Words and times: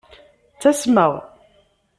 Ttasmeɣ. 0.55 1.13